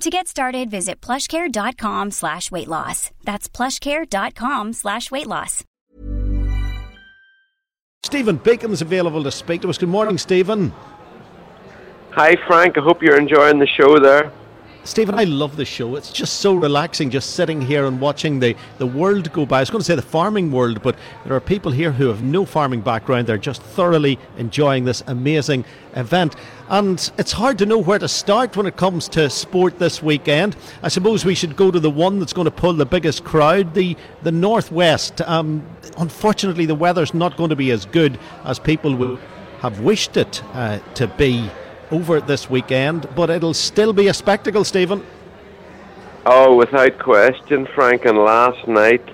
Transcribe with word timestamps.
To 0.00 0.10
get 0.10 0.28
started, 0.28 0.70
visit 0.70 1.00
plushcare.com 1.00 2.10
slash 2.10 2.50
weight 2.50 2.68
loss. 2.68 3.10
That's 3.24 3.48
plushcare.com 3.48 4.72
slash 4.72 5.10
weight 5.10 5.26
loss. 5.26 5.64
Stephen 8.02 8.36
Bacon 8.36 8.70
is 8.70 8.82
available 8.82 9.24
to 9.24 9.30
speak 9.30 9.62
to 9.62 9.70
us. 9.70 9.78
Good 9.78 9.88
morning, 9.88 10.18
Stephen. 10.18 10.72
Hi, 12.10 12.36
Frank. 12.46 12.76
I 12.76 12.82
hope 12.82 13.02
you're 13.02 13.18
enjoying 13.18 13.58
the 13.58 13.66
show 13.66 13.98
there. 13.98 14.30
Stephen, 14.86 15.14
I 15.14 15.24
love 15.24 15.56
the 15.56 15.64
show. 15.64 15.96
It's 15.96 16.12
just 16.12 16.40
so 16.40 16.54
relaxing 16.54 17.08
just 17.08 17.30
sitting 17.30 17.62
here 17.62 17.86
and 17.86 17.98
watching 17.98 18.38
the, 18.38 18.54
the 18.76 18.86
world 18.86 19.32
go 19.32 19.46
by. 19.46 19.56
I 19.56 19.60
was 19.60 19.70
going 19.70 19.80
to 19.80 19.84
say 19.84 19.94
the 19.94 20.02
farming 20.02 20.52
world, 20.52 20.82
but 20.82 20.94
there 21.24 21.34
are 21.34 21.40
people 21.40 21.72
here 21.72 21.90
who 21.90 22.08
have 22.08 22.22
no 22.22 22.44
farming 22.44 22.82
background. 22.82 23.26
They're 23.26 23.38
just 23.38 23.62
thoroughly 23.62 24.18
enjoying 24.36 24.84
this 24.84 25.02
amazing 25.06 25.64
event. 25.94 26.36
And 26.68 27.10
it's 27.16 27.32
hard 27.32 27.56
to 27.58 27.66
know 27.66 27.78
where 27.78 27.98
to 27.98 28.08
start 28.08 28.58
when 28.58 28.66
it 28.66 28.76
comes 28.76 29.08
to 29.08 29.30
sport 29.30 29.78
this 29.78 30.02
weekend. 30.02 30.54
I 30.82 30.88
suppose 30.88 31.24
we 31.24 31.34
should 31.34 31.56
go 31.56 31.70
to 31.70 31.80
the 31.80 31.90
one 31.90 32.18
that's 32.18 32.34
going 32.34 32.44
to 32.44 32.50
pull 32.50 32.74
the 32.74 32.84
biggest 32.84 33.24
crowd, 33.24 33.72
the, 33.72 33.96
the 34.22 34.32
Northwest. 34.32 35.22
Um, 35.22 35.66
unfortunately, 35.96 36.66
the 36.66 36.74
weather's 36.74 37.14
not 37.14 37.38
going 37.38 37.50
to 37.50 37.56
be 37.56 37.70
as 37.70 37.86
good 37.86 38.18
as 38.44 38.58
people 38.58 38.94
would 38.96 39.18
have 39.60 39.80
wished 39.80 40.18
it 40.18 40.42
uh, 40.52 40.78
to 40.92 41.06
be 41.06 41.50
over 41.94 42.20
this 42.20 42.50
weekend, 42.50 43.08
but 43.14 43.30
it'll 43.30 43.54
still 43.54 43.92
be 43.92 44.08
a 44.08 44.14
spectacle, 44.14 44.64
Stephen. 44.64 45.04
Oh, 46.26 46.56
without 46.56 46.98
question, 46.98 47.66
Frank. 47.74 48.04
And 48.04 48.18
last 48.18 48.66
night 48.66 49.04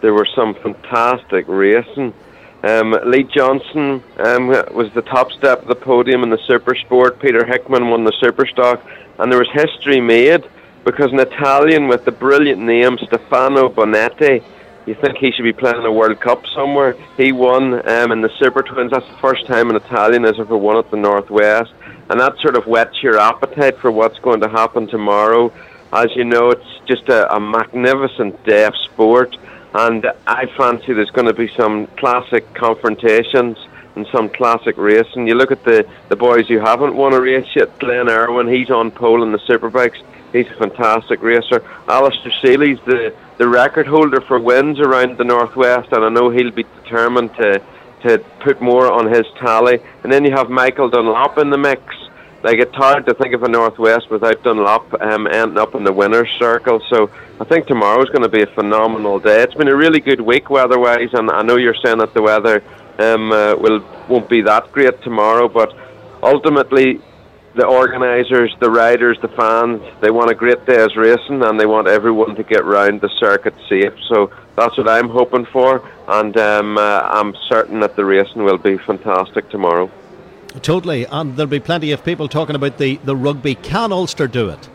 there 0.00 0.14
were 0.14 0.28
some 0.36 0.54
fantastic 0.54 1.44
racing. 1.48 2.14
Um, 2.62 2.96
Lee 3.06 3.24
Johnson 3.24 4.02
um, 4.18 4.48
was 4.48 4.90
the 4.94 5.02
top 5.02 5.32
step 5.32 5.62
of 5.62 5.68
the 5.68 5.74
podium 5.74 6.22
in 6.22 6.30
the 6.30 6.38
Super 6.46 6.74
Sport. 6.74 7.20
Peter 7.20 7.44
Hickman 7.44 7.88
won 7.90 8.04
the 8.04 8.16
Super 8.20 8.46
Stock, 8.46 8.84
and 9.18 9.30
there 9.32 9.38
was 9.38 9.50
history 9.52 10.00
made 10.00 10.44
because 10.84 11.12
an 11.12 11.20
Italian 11.20 11.88
with 11.88 12.04
the 12.04 12.12
brilliant 12.12 12.60
name 12.60 12.98
Stefano 12.98 13.68
Bonetti. 13.68 14.42
You 14.88 14.94
think 14.94 15.18
he 15.18 15.30
should 15.32 15.42
be 15.42 15.52
playing 15.52 15.84
a 15.84 15.92
World 15.92 16.18
Cup 16.18 16.46
somewhere? 16.54 16.96
He 17.18 17.30
won 17.30 17.86
um, 17.86 18.10
in 18.10 18.22
the 18.22 18.30
Super 18.38 18.62
Twins. 18.62 18.90
That's 18.90 19.06
the 19.06 19.18
first 19.18 19.46
time 19.46 19.68
an 19.68 19.76
Italian 19.76 20.24
has 20.24 20.40
ever 20.40 20.56
won 20.56 20.78
at 20.78 20.90
the 20.90 20.96
Northwest 20.96 21.72
and 22.08 22.18
that 22.18 22.38
sort 22.38 22.56
of 22.56 22.66
whets 22.66 23.02
your 23.02 23.18
appetite 23.18 23.76
for 23.78 23.90
what's 23.90 24.18
going 24.20 24.40
to 24.40 24.48
happen 24.48 24.86
tomorrow. 24.86 25.52
As 25.92 26.08
you 26.16 26.24
know, 26.24 26.50
it's 26.50 26.80
just 26.86 27.08
a, 27.08 27.34
a 27.34 27.38
magnificent 27.38 28.42
day 28.44 28.64
of 28.64 28.74
sport, 28.76 29.36
and 29.74 30.06
I 30.26 30.46
fancy 30.56 30.94
there's 30.94 31.10
going 31.10 31.26
to 31.26 31.34
be 31.34 31.48
some 31.48 31.86
classic 31.98 32.52
confrontations 32.54 33.58
and 33.98 34.06
some 34.12 34.28
classic 34.28 34.76
race. 34.78 35.08
And 35.14 35.26
You 35.28 35.34
look 35.34 35.50
at 35.50 35.64
the, 35.64 35.86
the 36.08 36.16
boys 36.16 36.46
who 36.48 36.58
haven't 36.58 36.94
won 36.94 37.12
a 37.12 37.20
race 37.20 37.48
yet. 37.54 37.78
Glenn 37.78 38.08
Irwin, 38.08 38.48
he's 38.48 38.70
on 38.70 38.90
pole 38.90 39.22
in 39.22 39.32
the 39.32 39.38
superbikes. 39.38 40.00
He's 40.32 40.46
a 40.46 40.54
fantastic 40.54 41.22
racer. 41.22 41.62
Alastair 41.88 42.32
Seeley's 42.40 42.78
the, 42.86 43.14
the 43.38 43.48
record 43.48 43.86
holder 43.86 44.20
for 44.20 44.38
wins 44.38 44.78
around 44.78 45.18
the 45.18 45.24
northwest, 45.24 45.88
and 45.92 46.04
I 46.04 46.08
know 46.10 46.30
he'll 46.30 46.50
be 46.50 46.64
determined 46.82 47.34
to 47.36 47.62
to 48.02 48.18
put 48.44 48.60
more 48.60 48.92
on 48.92 49.12
his 49.12 49.26
tally. 49.40 49.80
And 50.04 50.12
then 50.12 50.24
you 50.24 50.30
have 50.30 50.48
Michael 50.48 50.88
Dunlop 50.88 51.36
in 51.38 51.50
the 51.50 51.58
mix. 51.58 51.82
Like 52.44 52.58
it's 52.58 52.74
hard 52.76 53.06
to 53.06 53.14
think 53.14 53.34
of 53.34 53.42
a 53.42 53.48
Northwest 53.48 54.08
without 54.10 54.40
Dunlop 54.44 54.94
um, 55.00 55.26
ending 55.26 55.58
up 55.58 55.74
in 55.74 55.82
the 55.82 55.92
winners' 55.92 56.30
circle. 56.38 56.80
So 56.88 57.10
I 57.40 57.44
think 57.44 57.66
tomorrow's 57.66 58.08
going 58.10 58.22
to 58.22 58.28
be 58.28 58.42
a 58.42 58.46
phenomenal 58.46 59.18
day. 59.18 59.42
It's 59.42 59.54
been 59.54 59.66
a 59.66 59.74
really 59.74 59.98
good 59.98 60.20
week 60.20 60.48
weather-wise, 60.48 61.12
and 61.14 61.28
I 61.28 61.42
know 61.42 61.56
you're 61.56 61.74
saying 61.84 61.98
that 61.98 62.14
the 62.14 62.22
weather 62.22 62.62
um, 62.98 63.32
uh, 63.32 63.54
will 63.56 63.84
won't 64.08 64.28
be 64.28 64.42
that 64.42 64.72
great 64.72 65.00
tomorrow, 65.02 65.48
but 65.48 65.74
ultimately 66.22 67.00
the 67.54 67.66
organisers, 67.66 68.54
the 68.60 68.70
riders, 68.70 69.18
the 69.20 69.28
fans, 69.28 69.82
they 70.00 70.10
want 70.10 70.30
a 70.30 70.34
great 70.34 70.64
day's 70.66 70.96
racing 70.96 71.42
and 71.42 71.58
they 71.58 71.66
want 71.66 71.88
everyone 71.88 72.34
to 72.36 72.42
get 72.42 72.64
round 72.64 73.00
the 73.00 73.08
circuit 73.18 73.54
safe. 73.68 73.94
So 74.08 74.30
that's 74.56 74.76
what 74.76 74.88
I'm 74.88 75.08
hoping 75.08 75.46
for, 75.46 75.82
and 76.06 76.36
um, 76.36 76.78
uh, 76.78 77.00
I'm 77.02 77.34
certain 77.48 77.80
that 77.80 77.96
the 77.96 78.04
racing 78.04 78.44
will 78.44 78.58
be 78.58 78.78
fantastic 78.78 79.48
tomorrow. 79.50 79.90
Totally, 80.62 81.04
and 81.04 81.36
there'll 81.36 81.50
be 81.50 81.60
plenty 81.60 81.92
of 81.92 82.04
people 82.04 82.28
talking 82.28 82.56
about 82.56 82.78
the, 82.78 82.96
the 83.04 83.14
rugby. 83.14 83.54
Can 83.54 83.92
Ulster 83.92 84.26
do 84.26 84.48
it? 84.48 84.68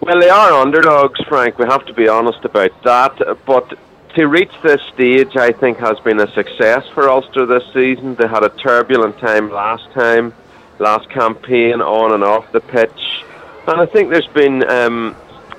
Well, 0.00 0.20
they 0.20 0.28
are 0.28 0.52
underdogs, 0.52 1.18
Frank. 1.28 1.58
We 1.58 1.64
have 1.66 1.86
to 1.86 1.94
be 1.94 2.08
honest 2.08 2.44
about 2.44 2.82
that. 2.82 3.38
But 3.46 3.78
to 4.14 4.26
reach 4.26 4.52
this 4.62 4.80
stage, 4.94 5.36
I 5.36 5.52
think 5.52 5.78
has 5.78 5.98
been 6.00 6.20
a 6.20 6.30
success 6.32 6.86
for 6.94 7.08
Ulster 7.08 7.46
this 7.46 7.64
season. 7.72 8.14
They 8.14 8.28
had 8.28 8.44
a 8.44 8.50
turbulent 8.50 9.18
time 9.18 9.50
last 9.50 9.90
time 9.92 10.32
last 10.78 11.08
campaign 11.10 11.80
on 11.80 12.12
and 12.12 12.24
off 12.24 12.50
the 12.52 12.60
pitch. 12.60 13.24
And 13.66 13.80
I 13.80 13.86
think 13.86 14.10
there's 14.10 14.26
been 14.28 14.68
um, 14.68 15.16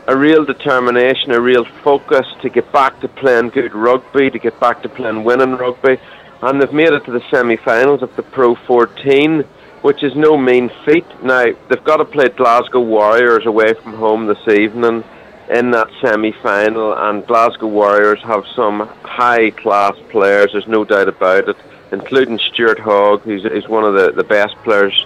a 0.07 0.15
real 0.15 0.45
determination, 0.45 1.31
a 1.31 1.39
real 1.39 1.65
focus 1.83 2.27
to 2.41 2.49
get 2.49 2.71
back 2.71 2.99
to 3.01 3.07
playing 3.07 3.49
good 3.49 3.73
rugby, 3.73 4.29
to 4.29 4.39
get 4.39 4.59
back 4.59 4.81
to 4.83 4.89
playing 4.89 5.23
winning 5.23 5.55
rugby. 5.55 5.97
And 6.41 6.61
they've 6.61 6.73
made 6.73 6.93
it 6.93 7.05
to 7.05 7.11
the 7.11 7.23
semi 7.31 7.55
finals 7.55 8.03
of 8.03 8.15
the 8.15 8.23
Pro 8.23 8.55
14, 8.55 9.41
which 9.81 10.03
is 10.03 10.15
no 10.15 10.37
mean 10.37 10.69
feat. 10.85 11.05
Now, 11.23 11.45
they've 11.69 11.83
got 11.83 11.97
to 11.97 12.05
play 12.05 12.29
Glasgow 12.29 12.81
Warriors 12.81 13.45
away 13.45 13.73
from 13.73 13.93
home 13.93 14.27
this 14.27 14.47
evening 14.47 15.03
in 15.49 15.71
that 15.71 15.89
semi 16.01 16.31
final, 16.31 16.93
and 16.93 17.25
Glasgow 17.25 17.67
Warriors 17.67 18.21
have 18.23 18.45
some 18.55 18.87
high 19.03 19.51
class 19.51 19.95
players, 20.09 20.51
there's 20.51 20.67
no 20.67 20.83
doubt 20.83 21.07
about 21.07 21.49
it 21.49 21.57
including 21.91 22.39
Stuart 22.39 22.79
Hogg, 22.79 23.21
who's, 23.21 23.43
who's 23.43 23.67
one 23.67 23.83
of 23.83 23.93
the, 23.93 24.11
the 24.11 24.23
best 24.23 24.55
players 24.63 25.05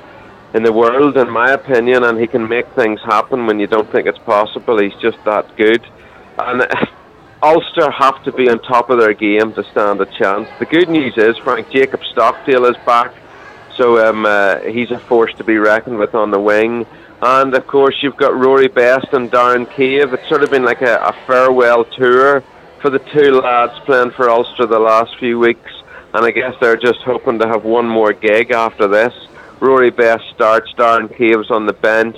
in 0.54 0.64
the 0.64 0.74
world, 0.74 1.18
in 1.18 1.30
my 1.30 1.52
opinion, 1.52 2.04
and 2.04 2.20
he 2.20 2.28
can 2.28 2.48
make 2.48 2.68
things 2.70 3.00
happen 3.02 3.46
when 3.46 3.60
you 3.60 3.68
don't 3.68 3.90
think 3.92 4.08
it's 4.08 4.20
possible. 4.20 4.80
He's 4.80 4.96
just 4.96 5.24
that 5.26 5.56
good. 5.56 5.86
And 6.40 6.68
Ulster 7.44 7.92
have 7.92 8.24
to 8.24 8.32
be 8.32 8.50
on 8.50 8.60
top 8.60 8.90
of 8.90 9.00
their 9.00 9.14
game 9.14 9.54
to 9.54 9.64
stand 9.72 10.02
a 10.02 10.06
chance. 10.06 10.50
The 10.58 10.66
good 10.66 10.90
news 10.90 11.18
is 11.18 11.38
Frank 11.38 11.70
Jacob 11.70 12.04
Stockdale 12.12 12.66
is 12.66 12.78
back, 12.86 13.14
so 13.76 14.10
um, 14.10 14.26
uh, 14.26 14.60
he's 14.62 14.92
a 14.92 15.00
force 15.00 15.34
to 15.36 15.44
be 15.44 15.58
reckoned 15.58 16.00
with 16.00 16.16
on 16.16 16.32
the 16.32 16.40
wing. 16.40 16.86
And 17.22 17.54
of 17.54 17.68
course, 17.68 17.96
you've 18.02 18.18
got 18.18 18.34
Rory 18.36 18.68
Best 18.68 19.08
and 19.14 19.30
Darren 19.30 19.70
Cave. 19.70 20.14
It's 20.14 20.28
sort 20.30 20.44
of 20.44 20.52
been 20.52 20.64
like 20.64 20.82
a, 20.82 20.98
a 20.98 21.14
farewell 21.28 21.84
tour 21.84 22.44
for 22.82 22.90
the 22.90 23.00
two 23.00 23.42
lads 23.42 23.78
playing 23.86 24.12
for 24.12 24.30
Ulster 24.30 24.66
the 24.66 24.80
last 24.80 25.18
few 25.20 25.38
weeks 25.38 25.72
and 26.14 26.26
I 26.26 26.32
guess 26.32 26.56
they're 26.60 26.78
just 26.78 27.00
hoping 27.02 27.40
to 27.40 27.48
have 27.48 27.64
one 27.64 27.88
more 27.88 28.14
gig 28.14 28.52
after 28.52 28.88
this. 28.88 29.14
Rory 29.60 29.92
Best 29.92 30.24
starts, 30.34 30.72
Darren 30.74 31.16
Caves 31.16 31.52
on 31.52 31.66
the 31.66 31.74
bench, 31.74 32.18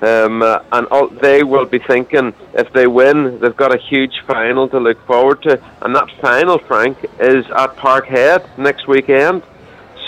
um, 0.00 0.42
uh, 0.42 0.60
and 0.72 0.86
all, 0.88 1.08
they 1.08 1.42
will 1.42 1.66
be 1.66 1.80
thinking 1.80 2.32
if 2.54 2.72
they 2.72 2.86
win, 2.86 3.40
they've 3.40 3.56
got 3.56 3.74
a 3.74 3.78
huge 3.78 4.20
final 4.26 4.68
to 4.68 4.78
look 4.78 5.04
forward 5.06 5.42
to, 5.42 5.60
and 5.82 5.94
that 5.94 6.08
final, 6.20 6.58
Frank, 6.58 7.04
is 7.20 7.44
at 7.50 7.76
Parkhead 7.76 8.56
next 8.56 8.86
weekend. 8.86 9.42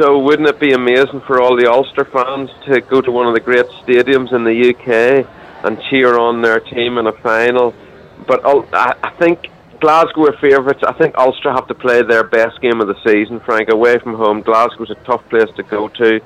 So 0.01 0.19
wouldn't 0.19 0.49
it 0.49 0.59
be 0.59 0.73
amazing 0.73 1.21
for 1.27 1.43
all 1.43 1.57
the 1.57 1.71
Ulster 1.71 2.07
fans 2.07 2.49
to 2.65 2.81
go 2.81 3.03
to 3.03 3.13
one 3.13 3.27
of 3.27 3.35
the 3.35 3.41
great 3.41 3.67
stadiums 3.85 4.33
in 4.33 4.45
the 4.45 4.71
UK 4.71 5.27
and 5.63 5.79
cheer 5.91 6.19
on 6.19 6.41
their 6.41 6.59
team 6.59 6.97
in 6.97 7.07
a 7.07 7.13
final? 7.13 7.75
But 8.27 8.41
I 8.73 9.13
think 9.19 9.51
Glasgow 9.79 10.29
are 10.29 10.39
favourites. 10.39 10.83
I 10.83 10.95
think 10.95 11.19
Ulster 11.19 11.53
have 11.53 11.67
to 11.67 11.75
play 11.75 12.01
their 12.01 12.25
best 12.25 12.63
game 12.63 12.81
of 12.81 12.89
the 12.89 12.97
season, 13.05 13.41
Frank, 13.41 13.69
away 13.69 13.99
from 13.99 14.15
home. 14.15 14.41
Glasgow's 14.41 14.91
a 14.91 14.95
tough 15.05 15.29
place 15.29 15.51
to 15.57 15.63
go 15.65 15.89
to. 15.89 16.23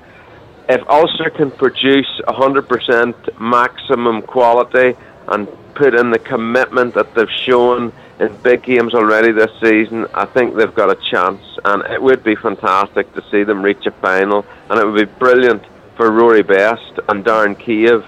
If 0.69 0.89
Ulster 0.89 1.31
can 1.31 1.51
produce 1.51 2.21
100% 2.29 3.41
maximum 3.41 4.23
quality 4.23 4.97
and 5.27 5.49
put 5.75 5.97
in 5.97 6.13
the 6.13 6.21
commitment 6.21 6.95
that 6.95 7.13
they've 7.17 7.29
shown 7.29 7.93
in 8.21 8.37
big 8.43 8.63
games 8.63 8.95
already 8.95 9.33
this 9.33 9.51
season. 9.61 10.07
I 10.15 10.25
think 10.25 10.55
they've 10.55 10.75
got 10.75 10.91
a 10.91 11.11
chance, 11.11 11.43
and 11.65 11.83
it 11.93 12.03
would 12.03 12.23
be 12.23 12.37
fantastic 12.37 13.13
to 13.15 13.23
see 13.31 13.45
them 13.45 13.63
reach 13.63 13.87
a 13.87 13.91
final, 13.91 14.45
and 14.71 14.79
it 14.79 14.87
would 14.87 15.09
be 15.09 15.19
brilliant 15.19 15.63
for 15.97 16.11
Rory 16.11 16.43
Best 16.43 17.01
and 17.09 17.25
Darren 17.25 17.59
Cave, 17.59 18.05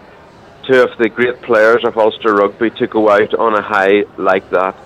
two 0.67 0.83
of 0.83 0.97
the 0.99 1.09
great 1.09 1.41
players 1.43 1.85
of 1.85 1.97
Ulster 1.97 2.35
rugby, 2.35 2.71
to 2.71 2.87
go 2.87 3.11
out 3.11 3.35
on 3.35 3.55
a 3.55 3.63
high 3.63 4.05
like 4.17 4.49
that. 4.51 4.77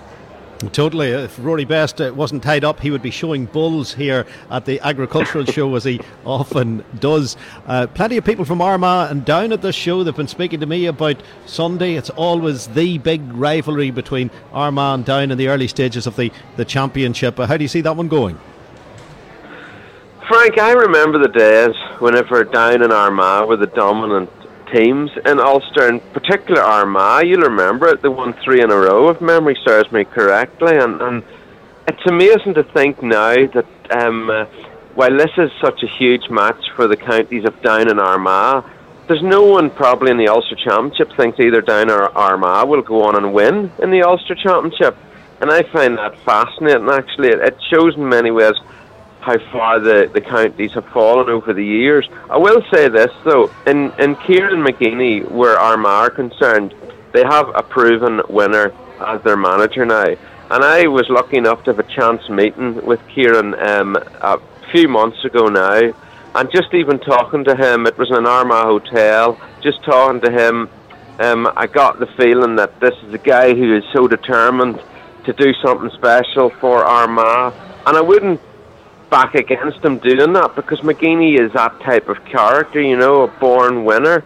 Totally. 0.69 1.09
If 1.09 1.37
Rory 1.39 1.65
Best 1.65 1.99
uh, 1.99 2.13
wasn't 2.15 2.43
tied 2.43 2.63
up, 2.63 2.79
he 2.79 2.91
would 2.91 3.01
be 3.01 3.09
showing 3.09 3.45
bulls 3.45 3.93
here 3.93 4.27
at 4.51 4.65
the 4.65 4.79
agricultural 4.81 5.45
show, 5.51 5.73
as 5.75 5.83
he 5.83 5.99
often 6.23 6.85
does. 6.99 7.35
Uh, 7.65 7.87
plenty 7.87 8.17
of 8.17 8.25
people 8.25 8.45
from 8.45 8.61
Armagh 8.61 9.09
and 9.09 9.25
down 9.25 9.51
at 9.51 9.61
this 9.61 9.75
show. 9.75 10.03
They've 10.03 10.15
been 10.15 10.27
speaking 10.27 10.59
to 10.59 10.65
me 10.67 10.85
about 10.85 11.17
Sunday. 11.47 11.95
It's 11.95 12.11
always 12.11 12.67
the 12.67 12.99
big 12.99 13.21
rivalry 13.33 13.89
between 13.89 14.29
Armagh 14.53 14.95
and 14.95 15.05
Down 15.05 15.31
in 15.31 15.37
the 15.37 15.47
early 15.47 15.67
stages 15.67 16.05
of 16.05 16.15
the, 16.15 16.31
the 16.57 16.65
championship. 16.65 17.39
Uh, 17.39 17.47
how 17.47 17.57
do 17.57 17.63
you 17.63 17.67
see 17.67 17.81
that 17.81 17.95
one 17.95 18.07
going? 18.07 18.39
Frank, 20.27 20.59
I 20.59 20.73
remember 20.73 21.17
the 21.17 21.27
days 21.27 21.75
whenever 21.99 22.43
Down 22.43 22.83
and 22.83 22.93
Armagh 22.93 23.47
were 23.47 23.57
the 23.57 23.67
dominant 23.67 24.29
teams 24.71 25.11
in 25.25 25.39
Ulster, 25.39 25.87
in 25.89 25.99
particular 25.99 26.61
Armagh. 26.61 27.27
You'll 27.27 27.41
remember 27.41 27.87
it, 27.87 28.01
they 28.01 28.09
won 28.09 28.33
three 28.33 28.61
in 28.61 28.71
a 28.71 28.75
row, 28.75 29.09
if 29.09 29.21
memory 29.21 29.57
serves 29.65 29.91
me 29.91 30.03
correctly. 30.03 30.77
And, 30.77 31.01
and 31.01 31.23
it's 31.87 32.05
amazing 32.07 32.53
to 32.55 32.63
think 32.63 33.01
now 33.01 33.47
that 33.47 33.67
um, 33.91 34.29
uh, 34.29 34.45
while 34.95 35.15
this 35.17 35.31
is 35.37 35.51
such 35.61 35.83
a 35.83 35.87
huge 35.87 36.29
match 36.29 36.63
for 36.75 36.87
the 36.87 36.97
counties 36.97 37.45
of 37.45 37.61
Down 37.61 37.89
and 37.89 37.99
Armagh, 37.99 38.65
there's 39.07 39.23
no 39.23 39.43
one 39.43 39.69
probably 39.69 40.11
in 40.11 40.17
the 40.17 40.27
Ulster 40.27 40.55
Championship 40.55 41.11
thinks 41.17 41.39
either 41.39 41.61
Down 41.61 41.89
or 41.89 42.15
Armagh 42.17 42.67
will 42.67 42.81
go 42.81 43.03
on 43.03 43.15
and 43.15 43.33
win 43.33 43.71
in 43.79 43.91
the 43.91 44.03
Ulster 44.03 44.35
Championship. 44.35 44.95
And 45.41 45.49
I 45.49 45.63
find 45.63 45.97
that 45.97 46.17
fascinating, 46.19 46.87
actually. 46.89 47.29
It, 47.29 47.39
it 47.39 47.57
shows 47.69 47.95
in 47.95 48.07
many 48.07 48.31
ways 48.31 48.53
how 49.21 49.37
far 49.51 49.79
the, 49.79 50.09
the 50.13 50.21
counties 50.21 50.73
have 50.73 50.85
fallen 50.87 51.29
over 51.29 51.53
the 51.53 51.65
years. 51.65 52.09
I 52.29 52.37
will 52.37 52.63
say 52.71 52.89
this 52.89 53.11
though, 53.23 53.51
in 53.65 53.91
in 53.99 54.15
Kieran 54.15 54.63
McGeeney, 54.63 55.29
where 55.29 55.57
Armagh 55.57 55.89
are 55.89 56.09
concerned, 56.09 56.73
they 57.13 57.23
have 57.23 57.49
a 57.55 57.63
proven 57.63 58.21
winner 58.29 58.73
as 58.99 59.21
their 59.23 59.37
manager 59.37 59.85
now. 59.85 60.15
And 60.49 60.63
I 60.65 60.87
was 60.87 61.07
lucky 61.09 61.37
enough 61.37 61.63
to 61.63 61.73
have 61.73 61.79
a 61.79 61.95
chance 61.95 62.27
meeting 62.29 62.83
with 62.85 62.99
Kieran 63.07 63.53
um, 63.55 63.95
a 63.95 64.39
few 64.71 64.89
months 64.89 65.23
ago 65.23 65.47
now, 65.47 65.93
and 66.35 66.51
just 66.51 66.73
even 66.73 66.99
talking 66.99 67.43
to 67.45 67.55
him, 67.55 67.87
it 67.87 67.97
was 67.97 68.09
in 68.09 68.15
an 68.15 68.25
Armagh 68.25 68.65
hotel. 68.65 69.39
Just 69.61 69.83
talking 69.83 70.19
to 70.21 70.31
him, 70.31 70.69
um, 71.19 71.51
I 71.55 71.67
got 71.67 71.99
the 71.99 72.07
feeling 72.17 72.55
that 72.55 72.79
this 72.79 72.95
is 73.03 73.13
a 73.13 73.17
guy 73.17 73.53
who 73.53 73.77
is 73.77 73.83
so 73.93 74.07
determined 74.07 74.81
to 75.25 75.33
do 75.33 75.53
something 75.63 75.89
special 75.91 76.49
for 76.49 76.83
Armagh, 76.83 77.53
and 77.85 77.95
I 77.95 78.01
wouldn't 78.01 78.41
back 79.11 79.35
against 79.35 79.79
him 79.79 79.99
doing 79.99 80.33
that 80.33 80.55
because 80.55 80.79
McGeeney 80.79 81.37
is 81.37 81.51
that 81.53 81.77
type 81.81 82.09
of 82.09 82.23
character, 82.25 82.81
you 82.81 82.97
know, 82.97 83.23
a 83.23 83.27
born 83.27 83.85
winner. 83.85 84.23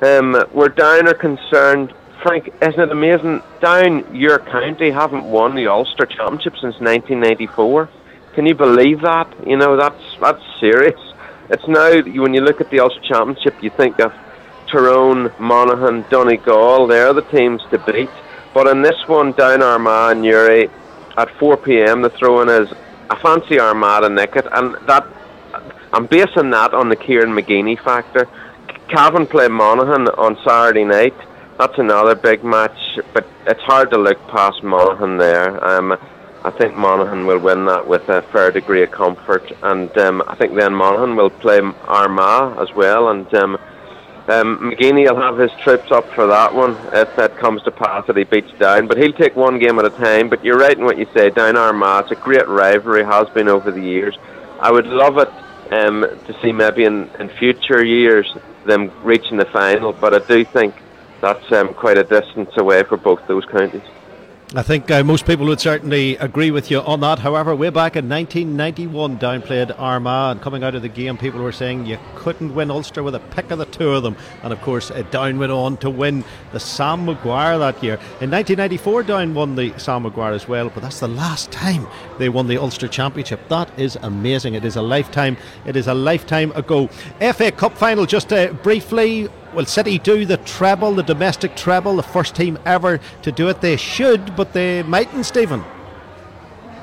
Um, 0.00 0.34
where 0.50 0.70
Down 0.70 1.06
are 1.06 1.14
concerned, 1.14 1.92
Frank, 2.22 2.52
isn't 2.60 2.80
it 2.80 2.90
amazing? 2.90 3.42
Down, 3.60 4.12
your 4.12 4.40
county 4.40 4.90
haven't 4.90 5.24
won 5.24 5.54
the 5.54 5.68
Ulster 5.68 6.06
Championship 6.06 6.54
since 6.54 6.80
1994. 6.80 7.88
Can 8.34 8.46
you 8.46 8.54
believe 8.54 9.02
that? 9.02 9.28
You 9.46 9.58
know, 9.58 9.76
that's 9.76 10.02
that's 10.18 10.42
serious. 10.58 10.98
It's 11.50 11.68
now 11.68 12.00
when 12.02 12.32
you 12.32 12.40
look 12.40 12.60
at 12.60 12.70
the 12.70 12.80
Ulster 12.80 13.02
Championship, 13.02 13.62
you 13.62 13.70
think 13.70 14.00
of 14.00 14.12
Tyrone, 14.66 15.30
Monaghan, 15.38 16.04
Donegal. 16.08 16.86
They're 16.86 17.12
the 17.12 17.22
teams 17.22 17.60
to 17.70 17.78
beat. 17.78 18.10
But 18.54 18.66
in 18.66 18.80
this 18.80 19.06
one, 19.06 19.32
down 19.32 19.62
Armagh 19.62 20.12
and 20.12 20.22
Newry, 20.22 20.70
at 21.18 21.30
4 21.38 21.58
p.m., 21.58 22.00
the 22.00 22.10
throw-in 22.10 22.48
is 22.48 22.72
I 23.12 23.20
fancy 23.20 23.60
Armada 23.60 24.08
Nicket, 24.08 24.46
and 24.52 24.74
that 24.86 25.06
I'm 25.92 26.06
basing 26.06 26.48
that 26.48 26.72
on 26.72 26.88
the 26.88 26.96
Kieran 26.96 27.32
McGeeney 27.32 27.78
factor. 27.78 28.26
Cavan 28.88 29.26
play 29.26 29.48
Monaghan 29.48 30.08
on 30.08 30.38
Saturday 30.42 30.84
night. 30.84 31.14
That's 31.58 31.76
another 31.76 32.14
big 32.14 32.42
match, 32.42 32.98
but 33.12 33.26
it's 33.46 33.60
hard 33.60 33.90
to 33.90 33.98
look 33.98 34.18
past 34.28 34.62
Monaghan 34.62 35.18
there. 35.18 35.62
Um, 35.62 35.92
I 36.42 36.50
think 36.52 36.74
Monaghan 36.74 37.26
will 37.26 37.38
win 37.38 37.66
that 37.66 37.86
with 37.86 38.08
a 38.08 38.22
fair 38.32 38.50
degree 38.50 38.82
of 38.82 38.92
comfort, 38.92 39.44
and 39.62 39.94
um, 39.98 40.22
I 40.26 40.34
think 40.34 40.54
then 40.54 40.74
Monaghan 40.74 41.14
will 41.14 41.28
play 41.28 41.60
Armagh 41.60 42.58
as 42.62 42.74
well, 42.74 43.10
and 43.10 43.32
um, 43.34 43.58
um, 44.28 44.70
McGeeney 44.70 45.10
will 45.10 45.20
have 45.20 45.36
his 45.36 45.50
troops 45.62 45.90
up 45.90 46.08
for 46.14 46.28
that 46.28 46.54
one 46.54 46.76
if 46.92 47.14
that 47.16 47.36
comes 47.38 47.62
to 47.64 47.72
pass 47.72 48.06
that 48.06 48.16
he 48.16 48.22
beats 48.22 48.52
Down. 48.52 48.86
But 48.86 48.98
he'll 48.98 49.12
take 49.12 49.34
one 49.34 49.58
game 49.58 49.78
at 49.80 49.84
a 49.84 49.90
time. 49.90 50.28
But 50.28 50.44
you're 50.44 50.58
right 50.58 50.78
in 50.78 50.84
what 50.84 50.96
you 50.96 51.06
say. 51.12 51.30
Down 51.30 51.56
Armagh, 51.56 52.04
it's 52.04 52.12
a 52.12 52.22
great 52.22 52.46
rivalry, 52.46 53.04
has 53.04 53.28
been 53.30 53.48
over 53.48 53.72
the 53.72 53.80
years. 53.80 54.16
I 54.60 54.70
would 54.70 54.86
love 54.86 55.18
it 55.18 55.28
um, 55.72 56.02
to 56.02 56.40
see 56.40 56.52
maybe 56.52 56.84
in, 56.84 57.10
in 57.18 57.28
future 57.30 57.84
years 57.84 58.32
them 58.64 58.92
reaching 59.02 59.38
the 59.38 59.44
final. 59.46 59.92
But 59.92 60.14
I 60.14 60.24
do 60.24 60.44
think 60.44 60.74
that's 61.20 61.50
um, 61.50 61.74
quite 61.74 61.98
a 61.98 62.04
distance 62.04 62.50
away 62.56 62.84
for 62.84 62.96
both 62.96 63.26
those 63.26 63.44
counties. 63.46 63.82
I 64.54 64.60
think 64.60 64.90
uh, 64.90 65.02
most 65.02 65.24
people 65.24 65.46
would 65.46 65.60
certainly 65.60 66.14
agree 66.16 66.50
with 66.50 66.70
you 66.70 66.80
on 66.80 67.00
that. 67.00 67.20
However, 67.20 67.56
way 67.56 67.70
back 67.70 67.96
in 67.96 68.06
1991, 68.06 69.16
Down 69.16 69.40
played 69.40 69.70
Armagh, 69.72 70.32
and 70.32 70.42
coming 70.42 70.62
out 70.62 70.74
of 70.74 70.82
the 70.82 70.90
game, 70.90 71.16
people 71.16 71.40
were 71.40 71.52
saying 71.52 71.86
you 71.86 71.98
couldn't 72.16 72.54
win 72.54 72.70
Ulster 72.70 73.02
with 73.02 73.14
a 73.14 73.20
pick 73.20 73.50
of 73.50 73.58
the 73.58 73.64
two 73.64 73.92
of 73.92 74.02
them. 74.02 74.14
And 74.42 74.52
of 74.52 74.60
course, 74.60 74.90
uh, 74.90 75.04
Down 75.10 75.38
went 75.38 75.52
on 75.52 75.78
to 75.78 75.88
win 75.88 76.22
the 76.52 76.60
Sam 76.60 77.06
Maguire 77.06 77.58
that 77.60 77.82
year. 77.82 77.94
In 78.20 78.30
1994, 78.30 79.04
Down 79.04 79.32
won 79.32 79.54
the 79.54 79.72
Sam 79.78 80.02
Maguire 80.02 80.34
as 80.34 80.46
well, 80.46 80.68
but 80.68 80.82
that's 80.82 81.00
the 81.00 81.08
last 81.08 81.50
time 81.50 81.86
they 82.18 82.28
won 82.28 82.46
the 82.46 82.58
Ulster 82.58 82.88
Championship. 82.88 83.40
That 83.48 83.70
is 83.78 83.96
amazing. 84.02 84.52
It 84.52 84.66
is 84.66 84.76
a 84.76 84.82
lifetime. 84.82 85.38
It 85.64 85.76
is 85.76 85.86
a 85.86 85.94
lifetime 85.94 86.52
ago. 86.52 86.88
FA 87.20 87.52
Cup 87.52 87.78
final, 87.78 88.04
just 88.04 88.30
uh, 88.34 88.52
briefly. 88.62 89.30
Will 89.54 89.66
City 89.66 89.98
do 89.98 90.24
the 90.24 90.38
treble, 90.38 90.92
the 90.92 91.02
domestic 91.02 91.54
treble, 91.56 91.96
the 91.96 92.02
first 92.02 92.34
team 92.34 92.58
ever 92.64 93.00
to 93.22 93.32
do 93.32 93.48
it? 93.48 93.60
They 93.60 93.76
should, 93.76 94.34
but 94.34 94.52
they 94.52 94.82
mightn't, 94.82 95.26
Stephen. 95.26 95.64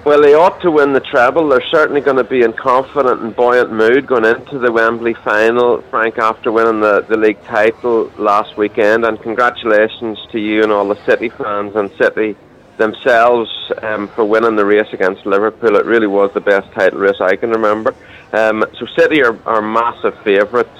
Well, 0.06 0.21
they 0.21 0.33
ought 0.33 0.62
to 0.62 0.71
win 0.71 0.94
the 0.94 1.01
treble. 1.01 1.50
They're 1.50 1.66
certainly 1.69 2.00
going 2.00 2.18
to 2.18 2.24
be 2.24 2.42
in 2.42 2.54
confident 2.54 3.21
and 3.21 3.36
buoyant 3.36 3.71
mood 3.74 4.07
going 4.07 4.24
into 4.24 4.57
the 4.57 4.71
Wembley 4.71 5.13
final, 5.13 5.81
Frank, 5.89 6.18
after 6.18 6.51
winning 6.51 6.80
the, 6.80 7.01
the 7.01 7.18
league 7.18 7.44
title 7.44 8.12
last 8.18 8.56
weekend. 8.56 9.04
And 9.04 9.21
congratulations 9.21 10.18
to 10.31 10.39
you 10.39 10.63
and 10.63 10.71
all 10.71 10.88
the 10.88 11.04
City 11.06 11.30
fans 11.30 11.75
and 11.75 11.92
City 11.92 12.38
themselves 12.77 13.51
um, 13.81 14.07
for 14.07 14.24
winning 14.24 14.56
the 14.56 14.66
race 14.66 14.88
against 14.94 15.25
Liverpool. 15.25 15.75
It 15.75 15.86
really 15.86 16.07
was 16.07 16.31
the 16.33 16.39
best 16.39 16.71
title 16.71 17.00
race 17.00 17.19
I 17.19 17.35
can 17.35 17.49
remember. 17.49 17.94
Um, 18.31 18.66
so 18.80 18.85
City 18.97 19.21
are, 19.21 19.38
are 19.45 19.61
massive 19.61 20.18
favourites. 20.23 20.80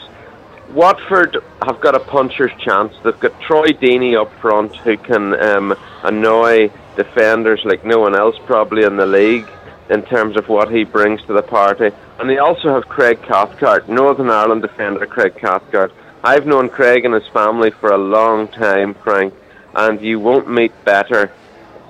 Watford 0.74 1.38
have 1.64 1.82
got 1.82 1.96
a 1.96 2.00
puncher's 2.00 2.52
chance. 2.60 2.94
They've 3.04 3.20
got 3.20 3.40
Troy 3.42 3.70
Deeney 3.70 4.20
up 4.20 4.32
front 4.40 4.76
who 4.78 4.98
can 4.98 5.34
um, 5.42 5.76
annoy 6.04 6.72
defenders 6.96 7.62
like 7.66 7.84
no 7.84 8.00
one 8.00 8.16
else 8.16 8.36
probably 8.46 8.84
in 8.84 8.98
the 8.98 9.06
league 9.06 9.48
in 9.90 10.04
terms 10.04 10.38
of 10.38 10.48
what 10.48 10.72
he 10.72 10.84
brings 10.84 11.22
to 11.24 11.34
the 11.34 11.42
party. 11.42 11.90
And 12.20 12.30
they 12.30 12.38
also 12.38 12.74
have 12.74 12.88
Craig 12.88 13.22
Cathcart, 13.24 13.90
Northern 13.90 14.30
Ireland 14.30 14.62
defender 14.62 15.06
Craig 15.08 15.36
Cathcart. 15.36 15.92
I've 16.24 16.46
known 16.46 16.70
Craig 16.70 17.06
and 17.06 17.14
his 17.14 17.28
family 17.30 17.72
for 17.72 17.92
a 17.92 17.98
long 17.98 18.48
time, 18.50 18.94
Frank, 18.94 19.34
and 19.74 20.00
you 20.02 20.20
won't 20.20 20.50
meet 20.50 20.74
better 20.86 21.32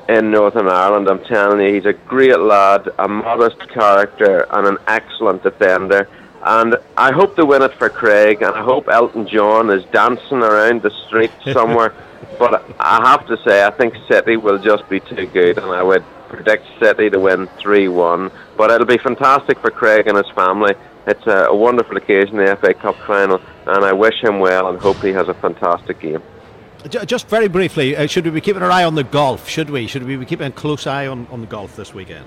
in 0.07 0.31
Northern 0.31 0.69
Ireland. 0.69 1.07
I'm 1.09 1.23
telling 1.25 1.59
you, 1.59 1.73
he's 1.73 1.85
a 1.85 1.93
great 1.93 2.39
lad, 2.39 2.87
a 2.97 3.07
modest 3.07 3.59
character, 3.69 4.47
and 4.51 4.67
an 4.67 4.77
excellent 4.87 5.43
defender. 5.43 6.07
And 6.43 6.77
I 6.95 7.11
hope 7.11 7.35
they 7.35 7.43
win 7.43 7.61
it 7.61 7.73
for 7.73 7.89
Craig, 7.89 8.41
and 8.41 8.55
I 8.55 8.63
hope 8.63 8.87
Elton 8.87 9.27
John 9.27 9.69
is 9.69 9.83
dancing 9.85 10.41
around 10.41 10.81
the 10.81 10.91
street 11.07 11.31
somewhere. 11.53 11.93
but 12.37 12.63
I 12.79 13.09
have 13.09 13.27
to 13.27 13.37
say, 13.45 13.65
I 13.65 13.71
think 13.71 13.95
City 14.09 14.37
will 14.37 14.57
just 14.57 14.87
be 14.89 14.99
too 15.01 15.27
good, 15.27 15.57
and 15.57 15.67
I 15.67 15.83
would 15.83 16.03
predict 16.29 16.65
City 16.81 17.09
to 17.09 17.19
win 17.19 17.47
3 17.59 17.87
1. 17.89 18.31
But 18.57 18.71
it'll 18.71 18.87
be 18.87 18.97
fantastic 18.97 19.59
for 19.59 19.71
Craig 19.71 20.07
and 20.07 20.17
his 20.17 20.29
family. 20.29 20.75
It's 21.07 21.25
a, 21.27 21.45
a 21.45 21.55
wonderful 21.55 21.97
occasion, 21.97 22.37
the 22.37 22.55
FA 22.55 22.73
Cup 22.73 22.95
final, 23.07 23.41
and 23.65 23.83
I 23.83 23.93
wish 23.93 24.21
him 24.23 24.39
well 24.39 24.69
and 24.69 24.79
hope 24.79 24.97
he 24.97 25.09
has 25.09 25.27
a 25.27 25.33
fantastic 25.33 25.99
game. 25.99 26.21
Just 26.87 27.27
very 27.27 27.49
briefly, 27.49 27.97
uh, 27.97 28.07
should 28.07 28.23
we 28.23 28.31
be 28.31 28.39
keeping 28.39 28.61
our 28.61 28.71
eye 28.71 28.85
on 28.85 28.95
the 28.95 29.03
golf? 29.03 29.49
Should 29.49 29.69
we? 29.69 29.87
Should 29.87 30.03
we 30.03 30.15
be 30.15 30.25
keeping 30.25 30.47
a 30.47 30.51
close 30.51 30.87
eye 30.87 31.07
on, 31.07 31.27
on 31.29 31.41
the 31.41 31.47
golf 31.47 31.75
this 31.75 31.93
weekend? 31.93 32.25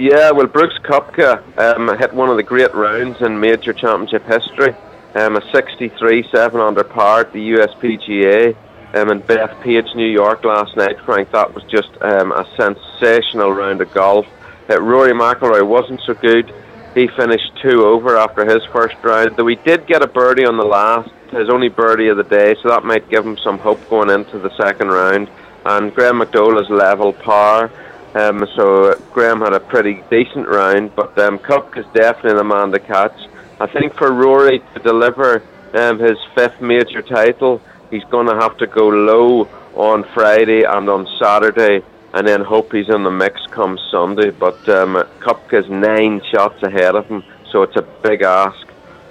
Yeah, 0.00 0.30
well, 0.30 0.46
Brooks 0.46 0.78
Koepka 0.78 1.58
um, 1.58 1.94
hit 1.98 2.14
one 2.14 2.30
of 2.30 2.38
the 2.38 2.42
great 2.42 2.74
rounds 2.74 3.20
in 3.20 3.38
major 3.38 3.74
championship 3.74 4.24
history. 4.24 4.74
Um, 5.14 5.36
a 5.36 5.42
63 5.52 6.26
7 6.32 6.58
under 6.58 6.84
par 6.84 7.20
at 7.20 7.34
the 7.34 7.50
USPGA 7.50 8.56
um, 8.94 9.10
in 9.10 9.20
Bethpage, 9.20 9.94
New 9.94 10.08
York 10.08 10.42
last 10.42 10.74
night. 10.74 10.98
Frank, 11.04 11.30
that 11.32 11.54
was 11.54 11.64
just 11.64 11.90
um, 12.00 12.32
a 12.32 12.48
sensational 12.56 13.52
round 13.52 13.82
of 13.82 13.92
golf. 13.92 14.26
Uh, 14.70 14.80
Rory 14.80 15.12
McIlroy 15.12 15.68
wasn't 15.68 16.00
so 16.06 16.14
good. 16.14 16.50
He 16.94 17.06
finished 17.08 17.52
two 17.60 17.84
over 17.84 18.16
after 18.16 18.46
his 18.46 18.64
first 18.72 18.96
round, 19.02 19.36
though 19.36 19.48
he 19.48 19.56
did 19.56 19.86
get 19.86 20.02
a 20.02 20.06
birdie 20.06 20.46
on 20.46 20.56
the 20.56 20.64
last, 20.64 21.10
his 21.30 21.50
only 21.50 21.68
birdie 21.68 22.08
of 22.08 22.16
the 22.16 22.24
day, 22.24 22.54
so 22.62 22.70
that 22.70 22.84
might 22.84 23.10
give 23.10 23.26
him 23.26 23.36
some 23.36 23.58
hope 23.58 23.86
going 23.90 24.08
into 24.08 24.38
the 24.38 24.56
second 24.56 24.88
round. 24.88 25.28
and 25.66 25.94
Graham 25.94 26.20
McDowell 26.20 26.58
is 26.58 26.70
level 26.70 27.12
par. 27.12 27.70
Um, 28.14 28.44
so 28.56 28.94
Graham 29.12 29.40
had 29.40 29.52
a 29.52 29.60
pretty 29.60 30.02
decent 30.10 30.48
round, 30.48 30.94
but 30.96 31.16
um, 31.18 31.36
is 31.36 31.86
definitely 31.94 32.34
the 32.34 32.44
man 32.44 32.72
to 32.72 32.80
catch. 32.80 33.16
I 33.60 33.66
think 33.66 33.94
for 33.94 34.12
Rory 34.12 34.60
to 34.74 34.80
deliver 34.80 35.42
um, 35.74 35.98
his 36.00 36.18
fifth 36.34 36.60
major 36.60 37.02
title, 37.02 37.60
he's 37.90 38.02
going 38.04 38.26
to 38.26 38.34
have 38.34 38.56
to 38.58 38.66
go 38.66 38.88
low 38.88 39.48
on 39.74 40.02
Friday 40.12 40.64
and 40.64 40.88
on 40.88 41.06
Saturday, 41.20 41.84
and 42.12 42.26
then 42.26 42.40
hope 42.40 42.72
he's 42.72 42.88
in 42.88 43.04
the 43.04 43.10
mix 43.10 43.40
come 43.52 43.78
Sunday. 43.92 44.30
But 44.30 44.68
um, 44.68 44.94
Koepka's 45.20 45.70
nine 45.70 46.20
shots 46.32 46.60
ahead 46.64 46.96
of 46.96 47.06
him, 47.06 47.22
so 47.52 47.62
it's 47.62 47.76
a 47.76 47.82
big 48.02 48.22
ask 48.22 48.66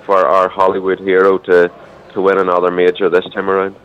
for 0.06 0.26
our 0.26 0.50
Holywood 0.50 1.00
hero 1.00 1.38
to, 1.38 1.72
to 2.14 2.22
win 2.22 2.38
another 2.38 2.72
major 2.72 3.10
this 3.10 3.26
time 3.34 3.50
around. 3.50 3.76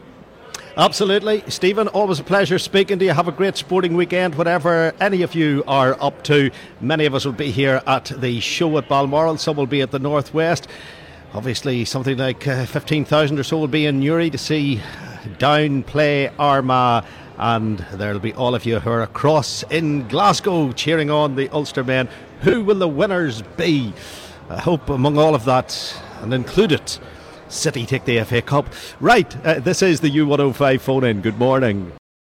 Absolutely. 0.77 1.45
Stephen, 1.47 1.87
always 1.87 2.19
a 2.19 2.25
pleasure 2.25 2.59
speaking 2.59 2.99
to 2.99 3.05
you. 3.05 3.13
Have 3.13 3.29
a 3.29 3.33
great 3.33 3.57
sporting 3.57 3.95
weekend, 3.95 4.35
whatever 4.35 4.93
any 4.99 5.23
of 5.23 5.33
you 5.37 5.63
are 5.69 5.97
up 6.03 6.25
to. 6.25 6.51
Many 6.81 7.07
of 7.07 7.15
us 7.15 7.25
will 7.25 7.33
be 7.33 7.53
here 7.53 7.81
at 7.87 8.07
the 8.07 8.41
show 8.41 8.77
at 8.79 8.89
Balmoral, 8.89 9.37
some 9.37 9.57
will 9.57 9.69
be 9.69 9.83
at 9.83 9.93
the 9.93 10.01
Northwest. 10.01 10.67
Obviously, 11.33 11.85
something 11.85 12.19
like 12.19 12.49
uh, 12.49 12.67
15,000 12.67 13.39
or 13.39 13.45
so 13.45 13.57
will 13.59 13.69
be 13.69 13.87
in 13.87 14.01
Newry 14.01 14.31
to 14.31 14.39
see 14.39 14.81
Down 15.39 15.85
play 15.85 16.29
Armagh. 16.41 17.05
And 17.39 17.79
there'll 17.93 18.19
be 18.19 18.35
all 18.35 18.57
of 18.57 18.67
you 18.67 18.81
who 18.81 18.91
are 18.91 19.03
across 19.03 19.63
in 19.71 20.09
Glasgow 20.09 20.73
cheering 20.73 21.09
on 21.09 21.37
the 21.37 21.49
Ulster 21.51 21.85
men. 21.85 22.09
Who 22.41 22.65
will 22.65 22.81
the 22.81 22.89
winners 22.89 23.43
be? 23.57 23.93
I 24.51 24.61
hope 24.61 24.89
among 24.91 25.19
all 25.19 25.37
of 25.37 25.45
that, 25.45 26.03
and 26.21 26.35
included, 26.35 26.99
City 27.55 27.87
take 27.87 28.05
the 28.05 28.23
FA 28.25 28.43
Cup. 28.43 28.67
Right, 29.01 29.35
uh, 29.45 29.61
this 29.61 29.83
is 29.83 30.01
the 30.01 30.11
U105 30.11 30.81
phone 30.81 31.05
in. 31.05 31.21
Good 31.21 31.39
morning. 31.39 31.93